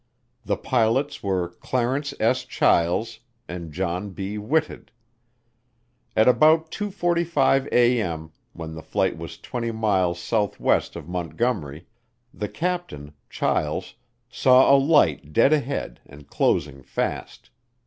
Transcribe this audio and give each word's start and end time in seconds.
The 0.43 0.57
pilots 0.57 1.21
were 1.21 1.47
Clarence 1.47 2.11
S. 2.19 2.43
Chiles 2.45 3.19
and 3.47 3.71
John 3.71 4.09
B. 4.09 4.35
Whitted. 4.39 4.89
At 6.15 6.27
about 6.27 6.71
2:45 6.71 7.67
A.M., 7.71 8.31
when 8.53 8.73
the 8.73 8.81
flight 8.81 9.15
was 9.15 9.37
20 9.37 9.69
miles 9.73 10.17
southwest 10.19 10.95
of 10.95 11.07
Montgomery, 11.07 11.85
the 12.33 12.49
captain, 12.49 13.13
Chiles, 13.29 13.93
saw 14.27 14.75
a 14.75 14.77
light 14.77 15.31
dead 15.33 15.53
ahead 15.53 15.99
and 16.07 16.27
closing 16.27 16.81
fast. 16.81 17.51